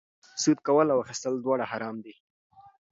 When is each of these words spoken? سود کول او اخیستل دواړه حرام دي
سود 0.41 0.59
کول 0.67 0.87
او 0.93 0.99
اخیستل 1.03 1.33
دواړه 1.39 1.65
حرام 1.71 1.95
دي 2.05 2.13